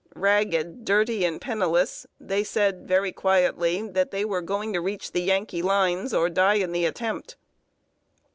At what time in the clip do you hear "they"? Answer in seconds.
2.19-2.43, 4.09-4.25